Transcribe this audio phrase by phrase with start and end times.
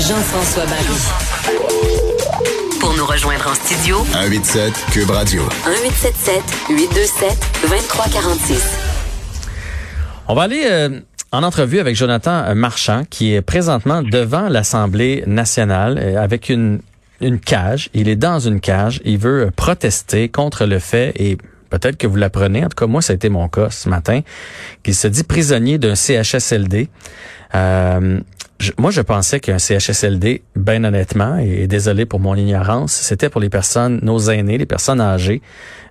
[0.00, 0.96] Jean-François Barry.
[2.80, 5.42] Pour nous rejoindre en studio, 187 Cube Radio.
[5.66, 8.62] 1877 827 2346.
[10.28, 11.00] On va aller euh,
[11.32, 16.80] en entrevue avec Jonathan Marchand, qui est présentement devant l'Assemblée nationale euh, avec une,
[17.20, 17.90] une cage.
[17.92, 19.02] Il est dans une cage.
[19.04, 21.36] Il veut protester contre le fait, et
[21.68, 24.22] peut-être que vous l'apprenez, en tout cas moi ça a été mon cas ce matin,
[24.82, 26.88] qu'il se dit prisonnier d'un CHSLD.
[27.54, 28.20] Euh,
[28.78, 33.48] moi, je pensais qu'un CHSLD, bien honnêtement, et désolé pour mon ignorance, c'était pour les
[33.48, 35.40] personnes, nos aînés, les personnes âgées,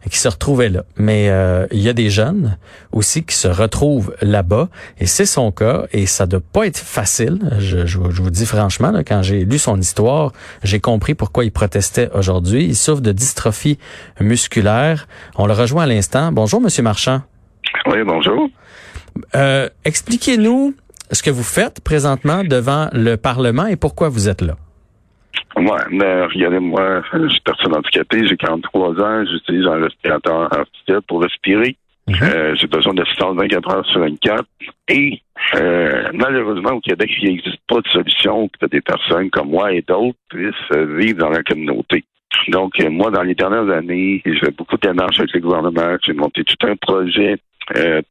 [0.10, 0.84] qui se retrouvaient là.
[0.96, 2.58] Mais euh, il y a des jeunes
[2.92, 4.70] aussi qui se retrouvent là-bas,
[5.00, 7.40] et c'est son cas, et ça doit pas être facile.
[7.58, 10.32] Je, je, vous dis franchement, là, quand j'ai lu son histoire,
[10.64, 12.66] j'ai compris pourquoi il protestait aujourd'hui.
[12.66, 13.80] Il souffre de dystrophie
[14.20, 15.08] musculaire.
[15.36, 16.32] On le rejoint à l'instant.
[16.32, 17.22] Bonjour, Monsieur Marchand.
[17.88, 18.48] Oui, bonjour.
[19.36, 20.76] Euh, expliquez-nous
[21.12, 24.56] ce que vous faites présentement devant le Parlement et pourquoi vous êtes là?
[25.56, 31.02] Ouais, mais regardez, moi, je suis personne handicapée, j'ai 43 ans, j'utilise un respirateur artificiel
[31.08, 31.76] pour respirer.
[32.08, 32.16] Mhm.
[32.24, 34.44] euh, j'ai besoin d'assistance 24 heures sur 24.
[34.88, 35.22] Et
[35.56, 39.72] euh, malheureusement, au Québec, il n'existe pas de solution pour que des personnes comme moi
[39.74, 42.04] et d'autres puissent euh, vivre dans la communauté.
[42.48, 45.98] Donc, moi, dans les dernières années, j'ai fait beaucoup de démarches avec le gouvernement.
[46.04, 47.38] J'ai monté tout un projet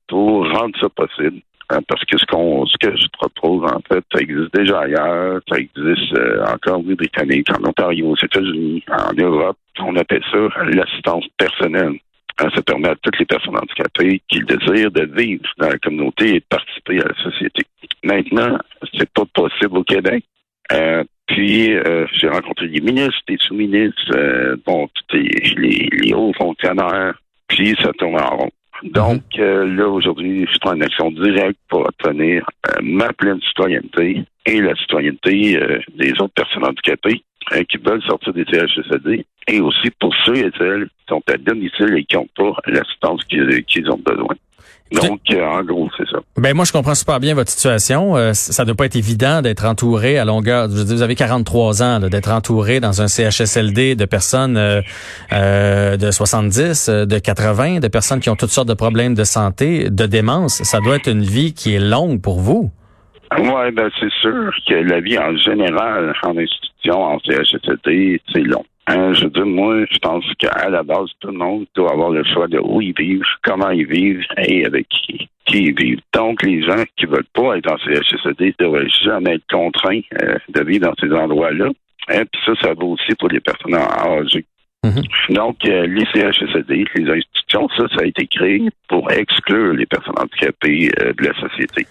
[0.06, 1.40] pour rendre ça possible.
[1.70, 5.40] Hein, parce que ce qu'on ce que je propose, en fait, ça existe déjà ailleurs,
[5.46, 9.58] ça existe euh, encore oui, britannique, en Ontario, aux États-Unis, en Europe.
[9.80, 11.98] On appelle ça l'assistance personnelle.
[12.38, 15.78] Hein, ça permet à toutes les personnes handicapées qui le désirent de vivre dans la
[15.78, 17.64] communauté et de participer à la société.
[18.02, 18.58] Maintenant,
[18.94, 20.24] c'est pas possible au Québec.
[20.72, 26.32] Euh, puis euh, j'ai rencontré des ministres, des sous-ministres, euh, bon, les, les, les hauts
[26.32, 28.50] fonctionnaires, puis ça tourne en rond.
[28.84, 34.24] Donc, euh, là, aujourd'hui, je prends une action directe pour obtenir euh, ma pleine citoyenneté
[34.46, 37.22] et la citoyenneté euh, des autres personnes handicapées
[37.70, 41.96] qui veulent sortir des CHSLD et aussi pour ceux et celles qui sont à domicile
[41.96, 44.36] et qui n'ont pas l'assistance qu'ils ont besoin.
[44.92, 46.18] Donc, euh, en gros, c'est ça.
[46.36, 48.16] Ben moi, je comprends super bien votre situation.
[48.16, 50.68] Euh, ça ne doit pas être évident d'être entouré à longueur.
[50.70, 54.80] Je vous avez 43 ans, d'être entouré dans un CHSLD de personnes euh,
[55.32, 59.90] euh de 70, de 80, de personnes qui ont toutes sortes de problèmes de santé,
[59.90, 60.62] de démence.
[60.62, 62.70] Ça doit être une vie qui est longue pour vous.
[63.36, 68.64] Oui, ben c'est sûr que la vie en général en institution, en CHSLD, c'est long.
[68.90, 72.24] Hein, je dis, moi, je pense qu'à la base, tout le monde doit avoir le
[72.24, 76.00] choix de où ils vivent, comment ils vivent et avec qui, qui ils vivent.
[76.14, 80.38] Donc, les gens qui veulent pas être dans CHSLD ne devraient jamais être contraints euh,
[80.48, 81.68] de vivre dans ces endroits-là.
[82.10, 84.46] Et hein, puis ça, ça vaut aussi pour les personnes âgées.
[84.84, 85.34] Mm-hmm.
[85.34, 90.14] Donc, euh, les CHSLD, les institutions, ça, ça a été créé pour exclure les personnes
[90.18, 91.86] handicapées euh, de la société.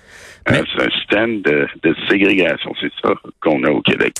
[0.49, 4.13] C'est un système de, de ségrégation, c'est ça qu'on a au Québec.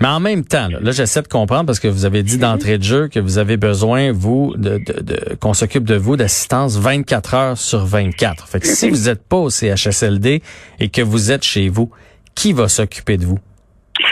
[0.00, 2.84] Mais en même temps, là, j'essaie de comprendre parce que vous avez dit d'entrée de
[2.84, 7.58] jeu que vous avez besoin, vous, de, de, qu'on s'occupe de vous d'assistance 24 heures
[7.58, 8.46] sur 24.
[8.46, 10.42] Fait que si vous n'êtes pas au CHSLD
[10.78, 11.90] et que vous êtes chez vous,
[12.34, 13.38] qui va s'occuper de vous?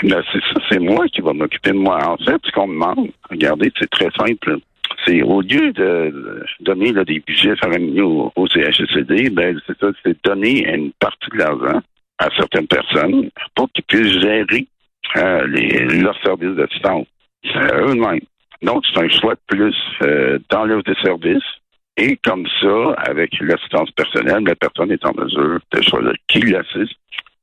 [0.02, 1.98] Ben, c'est ça, c'est moi qui va m'occuper de moi.
[2.06, 4.58] En fait, ce qu'on me demande, regardez, c'est très simple.
[5.06, 10.16] C'est au lieu de donner là, des budgets faramineux au, CHSLD, ben c'est ça, c'est
[10.24, 11.80] donner une partie de l'argent
[12.18, 14.66] à certaines personnes pour qu'ils puissent gérer
[15.16, 17.06] euh, les, leurs services d'assistance
[17.56, 18.20] eux-mêmes.
[18.62, 21.42] Donc, c'est un choix de plus euh, dans l'offre de services.
[21.96, 26.96] Et comme ça, avec l'assistance personnelle, la personne est en mesure de choisir qui l'assiste,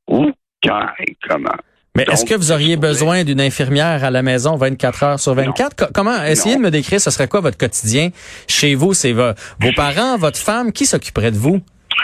[0.06, 0.30] où,
[0.62, 1.50] quand et comment.
[1.96, 5.92] Mais est-ce que vous auriez besoin d'une infirmière à la maison 24 heures sur 24?
[5.92, 8.10] Comment, essayez de me décrire, ce serait quoi votre quotidien
[8.46, 8.94] chez vous?
[8.94, 9.32] C'est vos
[9.74, 11.60] parents, votre femme, qui s'occuperait de vous?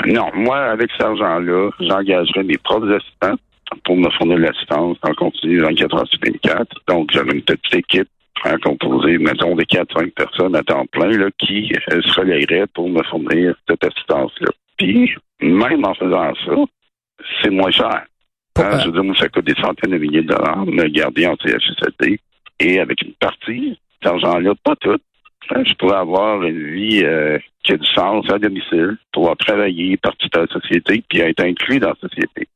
[0.07, 3.37] Non, moi, avec cet argent-là, j'engagerais mes propres assistants
[3.85, 6.67] pour me fournir l'assistance en continu 24 heures sur 24.
[6.89, 8.09] Donc, j'avais une petite équipe
[8.45, 12.89] hein, composée, mettons, de 4-5 personnes à temps plein là, qui euh, se relaieraient pour
[12.89, 14.49] me fournir cette assistance-là.
[14.77, 16.55] Puis, même en faisant ça,
[17.43, 18.05] c'est moins cher.
[18.57, 21.27] Hein, je veux dire, moi, ça coûte des centaines de milliers de dollars me garder
[21.27, 22.21] en CHSLD.
[22.61, 24.99] Et avec une partie cet argent-là, pas tout,
[25.51, 29.97] hein, je pourrais avoir une vie euh, qui a du sens à domicile, pouvoir travailler,
[29.97, 32.49] participer à la société, puis être inclus dans la société.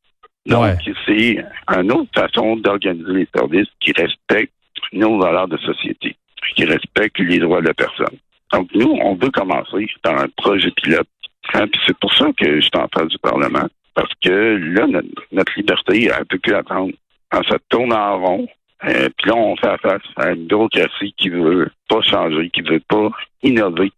[0.47, 1.45] Donc, c'est
[1.77, 4.53] une autre façon d'organiser les services qui respectent
[4.93, 6.17] nos valeurs de société,
[6.55, 8.17] qui respectent les droits de la personne.
[8.53, 11.09] Donc, nous, on veut commencer dans un projet pilote.
[11.53, 13.69] Hein, puis c'est pour ça que je suis en face du Parlement.
[13.99, 14.87] Parce que là,
[15.33, 16.93] notre, liberté, elle ne peut plus attendre.
[17.33, 18.47] Quand ça tourne en rond,
[18.85, 22.81] euh, puis là, on fait face à une bureaucratie qui veut pas changer, qui veut
[22.89, 23.11] pas
[23.43, 23.91] innover.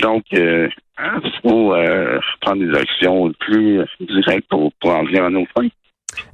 [0.00, 5.24] Donc, euh, il hein, faut euh, prendre des actions plus directes pour, pour en venir
[5.24, 5.68] à nos fins.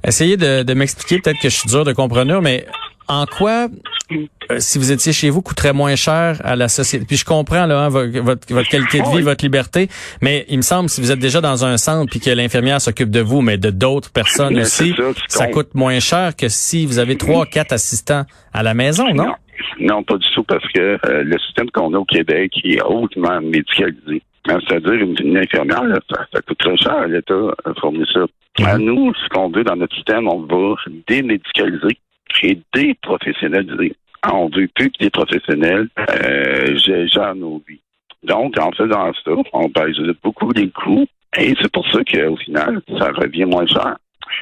[0.01, 2.65] Essayez de, de m'expliquer, peut-être que je suis dur de comprendre, mais
[3.09, 3.67] en quoi,
[4.11, 7.05] euh, si vous étiez chez vous, coûterait moins cher à la société?
[7.05, 9.89] Puis je comprends là, hein, votre, votre, qualité de vie, votre liberté,
[10.21, 13.09] mais il me semble, si vous êtes déjà dans un centre puis que l'infirmière s'occupe
[13.09, 14.95] de vous, mais de d'autres personnes aussi,
[15.27, 19.33] ça, coûte moins cher que si vous avez trois, quatre assistants à la maison, non?
[19.79, 23.41] Non, pas du tout, parce que euh, le système qu'on a au Québec est hautement
[23.41, 24.21] médicalisé.
[24.47, 27.35] Hein, c'est-à-dire, une, infirmière, ça, coûte très cher, l'État
[27.79, 28.21] fournit ça.
[28.59, 28.65] Mhm.
[28.65, 30.75] À nous, ce qu'on veut dans notre système, on va
[31.07, 31.97] démédicaliser
[32.43, 33.95] et déprofessionnaliser.
[34.21, 36.77] Ah, on veut plus que des professionnels euh,
[37.07, 37.79] gèrent nos vies.
[38.23, 42.81] Donc, en faisant ça, on baisse beaucoup les coûts et c'est pour ça qu'au final,
[42.97, 43.97] ça revient moins cher.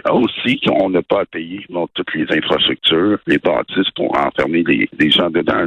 [0.10, 5.30] Aussi qu'on n'a pas à payer toutes les infrastructures, les bâtisses pour enfermer les, gens
[5.30, 5.66] dedans.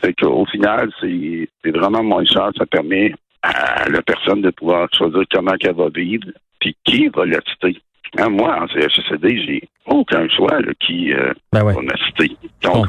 [0.00, 2.50] Fait qu'au final, c'est vraiment moins cher.
[2.56, 6.28] Ça permet à la personne de pouvoir choisir comment elle va vivre,
[6.60, 7.80] puis qui va l'assister.
[8.18, 12.36] Hein, moi, en CHSLD, j'ai aucun choix qui euh, ben m'assister.
[12.62, 12.86] Donc,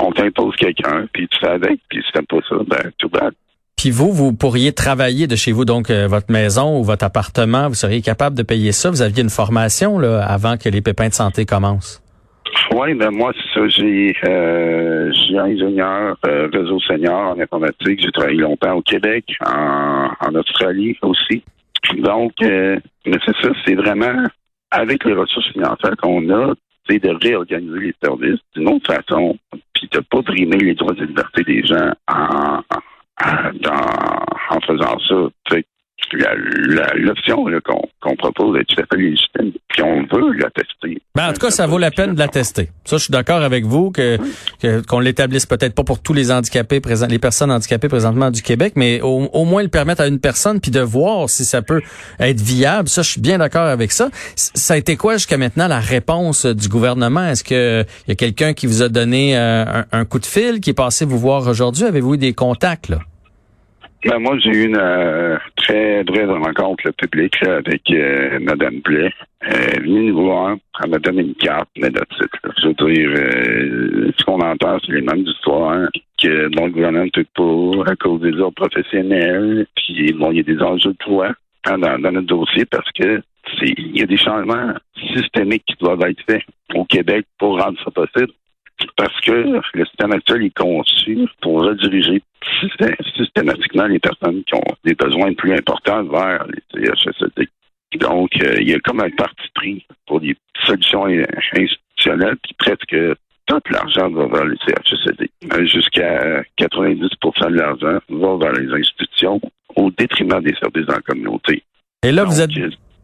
[0.00, 3.32] on, t'impose quelqu'un, puis tu fais avec, puis si t'aimes pas ça, ben, tout bad.
[3.76, 7.68] Puis vous, vous pourriez travailler de chez vous, donc euh, votre maison ou votre appartement,
[7.68, 8.90] vous seriez capable de payer ça.
[8.90, 12.00] Vous aviez une formation là, avant que les pépins de santé commencent.
[12.72, 13.68] Oui, ben moi, c'est ça.
[13.68, 18.00] J'ai euh, ingénieur euh, réseau senior en informatique.
[18.00, 21.42] J'ai travaillé longtemps au Québec, en, en Australie aussi.
[21.92, 24.24] Donc, euh, mais c'est ça, c'est vraiment
[24.70, 26.54] avec les ressources financières qu'on a,
[26.88, 29.38] c'est de réorganiser les services d'une autre façon,
[29.74, 32.60] puis de pas brimer les droits et libertés des gens en,
[33.22, 35.56] en, en faisant ça.
[36.96, 37.46] L'option
[38.00, 39.33] qu'on propose est tout à fait légitime,
[40.18, 40.36] veut.
[41.14, 42.70] Ben, en tout cas, ça vaut la peine de la tester.
[42.84, 44.18] Ça, je suis d'accord avec vous que
[44.88, 48.74] qu'on l'établisse peut-être pas pour tous les handicapés présents, les personnes handicapées présentement du Québec,
[48.76, 51.82] mais au, moins le permettre à une personne puis de voir si ça peut
[52.18, 52.88] être viable.
[52.88, 54.08] Ça, je suis bien d'accord avec ça.
[54.36, 57.26] Ça a été quoi jusqu'à maintenant la réponse du gouvernement?
[57.26, 60.26] Est-ce que il y a quelqu'un qui vous a donné euh, un, un, coup de
[60.26, 61.84] fil, qui est passé vous voir aujourd'hui?
[61.84, 62.98] Avez-vous eu des contacts là?
[64.04, 69.12] Ben, moi, j'ai eu une euh, très brève rencontre publique avec euh, Mme Blais.
[69.40, 72.02] Elle est venue nous voir, elle m'a donné une carte, mais de
[72.58, 75.88] Je veux dire, euh, ce qu'on entend, c'est les mêmes histoires,
[76.22, 80.36] que bon, le gouvernement ne peut pas à cause des ordres professionnels, puis bon, il
[80.38, 81.32] y a des enjeux de poids
[81.66, 83.22] hein, dans, dans, notre dossier parce que
[83.62, 84.72] il y a des changements
[85.14, 86.42] systémiques qui doivent être faits
[86.74, 88.32] au Québec pour rendre ça possible
[88.96, 92.22] parce que le système actuel est conçu pour rediriger
[93.16, 97.48] systématiquement les personnes qui ont des besoins plus importants vers les CHSLD.
[97.98, 102.96] Donc, euh, il y a comme un parti pris pour des solutions institutionnelles, puis presque
[103.46, 105.30] tout l'argent va vers les CHSLD.
[105.52, 109.40] Euh, jusqu'à 90% de l'argent va vers les institutions
[109.76, 111.62] au détriment des services dans la communauté.
[112.02, 112.50] Et là, vous êtes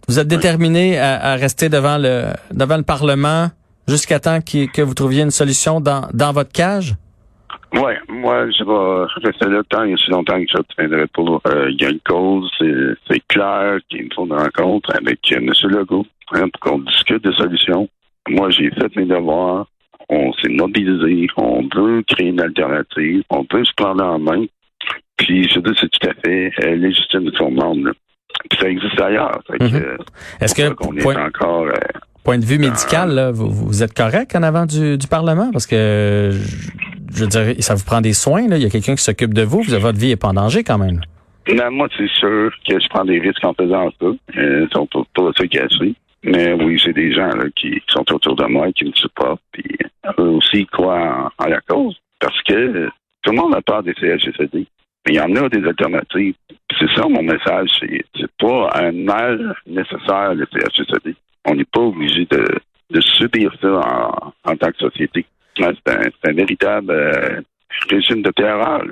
[0.08, 3.50] vous êtes déterminé à, rester devant le devant le Parlement
[3.90, 6.94] jusqu'à temps que vous trouviez une solution dans, dans votre cage?
[7.72, 11.40] Oui, moi, je vais rester là tant et aussi longtemps que je tiendrai pour.
[11.46, 15.36] Euh, il y a une cause, c'est clair qu'il me faut une rencontre avec euh,
[15.36, 15.52] M.
[15.70, 17.88] Legault hein, pour qu'on discute de solutions.
[18.28, 19.66] Moi, j'ai fait mes devoirs.
[20.08, 21.28] On s'est mobilisé.
[21.36, 23.22] On veut créer une alternative.
[23.30, 24.46] On peut se prendre en main.
[25.16, 27.92] Puis, je dis, c'est tout à fait euh, légitime de son monde.
[28.48, 29.40] Puis, ça existe ailleurs.
[29.48, 29.96] Mm-hmm.
[30.40, 31.66] Est-ce que, qu'on est encore
[32.24, 35.50] point de vue médical, vous, êtes correct en avant du, Parlement?
[35.52, 36.30] Parce que,
[37.14, 38.56] je, dirais, ça vous prend des soins, là.
[38.56, 39.62] Il y a quelqu'un qui s'occupe de vous.
[39.62, 41.00] Votre vie n'est pas en danger quand même.
[41.52, 44.06] Non, moi, c'est sûr que je prends des risques en faisant ça.
[44.34, 45.94] Ils sont pas, pas se cacher.
[46.22, 49.64] Mais oui, j'ai des gens qui sont autour de moi, qui me supportent, puis
[50.18, 51.96] eux aussi croient en, la cause.
[52.20, 52.88] Parce que
[53.22, 54.66] tout le monde a peur des CHSLD.
[55.06, 56.34] Mais il y en a des alternatives.
[56.78, 57.70] C'est ça mon message.
[57.80, 61.16] C'est pas un mal nécessaire, le CHSLD
[61.50, 63.80] on n'est pas obligé de, subir ça
[64.44, 65.26] en, tant que société.
[65.56, 67.40] C'est un, véritable euh,
[67.90, 68.82] régime de terreur,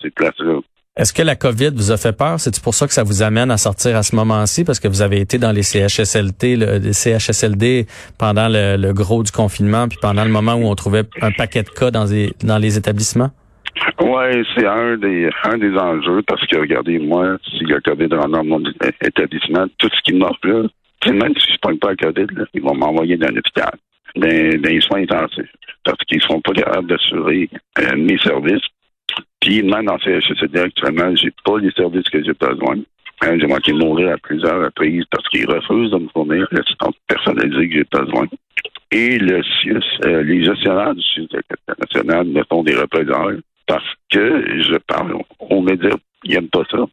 [0.00, 0.60] ces places-là.
[0.96, 2.40] Est-ce que la COVID vous a fait peur?
[2.40, 4.64] C'est pour ça que ça vous amène à sortir à ce moment-ci?
[4.64, 7.86] Parce que vous avez été dans les CHSLD, le, CHSLD
[8.18, 11.68] pendant le, gros du confinement, puis pendant le moment où on trouvait un paquet de
[11.68, 13.30] cas dans les, dans les établissements?
[14.00, 18.28] Oui, c'est un des un des enjeux parce que regardez, moi, si le COVID rentre
[18.28, 18.62] dans mon
[19.02, 20.62] établissement, tout ce qui m'offre là,
[21.06, 23.72] même si je ne pas le COVID, ils vont m'envoyer dans l'hôpital,
[24.16, 25.52] dans, les soins intensifs,
[25.84, 27.48] parce qu'ils ne seront pas capables d'assurer
[27.78, 28.64] euh, mes services.
[29.40, 32.76] Puis même dans CHSLD actuellement, j'ai pas les services que j'ai besoin.
[33.22, 36.94] Hein, j'ai manqué de mourir à plusieurs reprises parce qu'ils refusent de me fournir l'assistance
[37.08, 38.26] personnalisée que j'ai besoin.
[38.90, 41.28] Et le CIUS, euh, les gestionnaires du CIUS
[41.80, 46.84] national me font des représailles parce que je parle aux médias, ils n'aiment pas ça.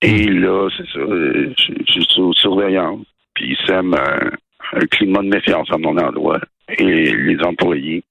[0.00, 3.04] Et là, c'est ça, euh, je, suis sous surveillance
[3.38, 6.40] puis ils sèment un climat de méfiance à mon endroit
[6.76, 8.02] et les employés.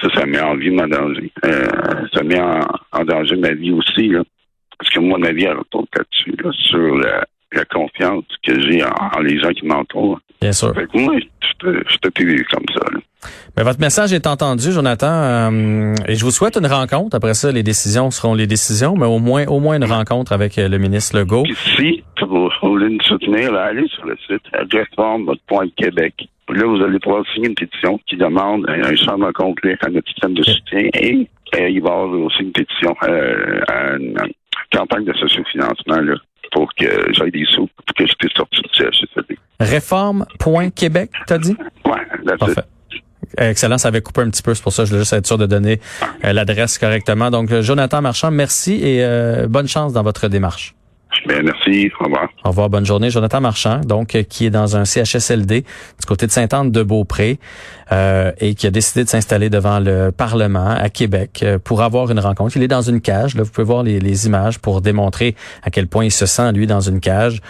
[0.00, 1.32] ça, ça met en vie en danger.
[1.44, 1.66] Euh,
[2.12, 4.22] ça met en, danger ma vie aussi, là.
[4.78, 8.84] Parce que moi, ma vie, elle retourne là-dessus, là, sur la, la confiance que j'ai
[8.84, 10.20] en, les gens qui m'entourent.
[10.40, 10.72] Bien sûr.
[10.74, 12.08] Fait que moi, je te
[12.54, 12.92] comme ça.
[12.92, 13.00] Là.
[13.56, 17.16] Mais votre message est entendu, Jonathan, euh, et je vous souhaite une rencontre.
[17.16, 20.58] Après ça, les décisions seront les décisions, mais au moins, au moins une rencontre avec
[20.58, 21.42] euh, le ministre Legault.
[21.42, 22.48] Puis si vous
[22.78, 24.42] voulez nous soutenir, là, allez sur le site
[24.72, 26.28] réforme.québec.
[26.48, 30.34] Là, vous allez pouvoir signer une pétition qui demande un changement complet à notre système
[30.34, 34.16] de soutien et euh, il va y avoir aussi une pétition à une
[34.72, 36.14] campagne de sociofinancement là,
[36.52, 39.38] pour que j'aille des sous pour que je puisse sortir du CHSLD.
[39.60, 41.56] Réforme.québec, t'as dit?
[41.84, 42.62] Ouais, Parfait.
[43.36, 45.26] Excellent, ça avait coupé un petit peu, c'est pour ça que je voulais juste être
[45.26, 45.80] sûr de donner
[46.24, 47.30] euh, l'adresse correctement.
[47.30, 50.74] Donc, Jonathan Marchand, merci et euh, bonne chance dans votre démarche.
[51.26, 51.90] Bien, merci.
[52.00, 52.28] Au revoir.
[52.48, 52.70] Au revoir.
[52.70, 53.10] Bonne journée.
[53.10, 57.38] Jonathan Marchand, donc, euh, qui est dans un CHSLD du côté de Sainte-Anne-de-Beaupré
[57.92, 62.10] euh, et qui a décidé de s'installer devant le Parlement à Québec euh, pour avoir
[62.10, 62.56] une rencontre.
[62.56, 63.34] Il est dans une cage.
[63.34, 66.52] Là, vous pouvez voir les, les images pour démontrer à quel point il se sent,
[66.52, 67.40] lui, dans une cage.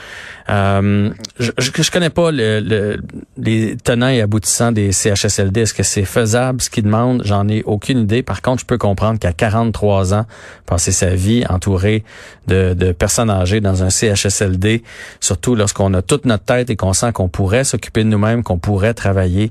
[0.49, 2.99] Euh, je, je, connais pas le,
[3.37, 5.63] les tenants et aboutissants des CHSLD.
[5.63, 7.23] Est-ce que c'est faisable ce qu'il demande?
[7.25, 8.23] J'en ai aucune idée.
[8.23, 10.27] Par contre, je peux comprendre qu'à 43 ans,
[10.67, 12.05] passer sa vie entouré
[12.47, 14.83] de, de personnes âgées dans un CHSLD,
[15.21, 18.59] surtout lorsqu'on a toute notre tête et qu'on sent qu'on pourrait s'occuper de nous-mêmes, qu'on
[18.59, 19.51] pourrait travailler,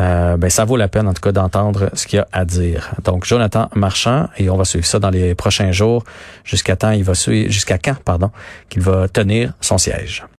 [0.00, 2.44] euh, ben ça vaut la peine en tout cas d'entendre ce qu'il y a à
[2.44, 2.90] dire.
[3.04, 6.04] Donc Jonathan Marchand et on va suivre ça dans les prochains jours
[6.44, 8.30] jusqu'à temps il va suivre jusqu'à quand pardon
[8.68, 10.24] qu'il va tenir son siège.